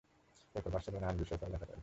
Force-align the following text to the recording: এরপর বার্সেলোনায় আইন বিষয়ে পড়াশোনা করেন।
এরপর 0.55 0.69
বার্সেলোনায় 0.69 1.09
আইন 1.09 1.17
বিষয়ে 1.19 1.39
পড়াশোনা 1.41 1.59
করেন। 1.61 1.79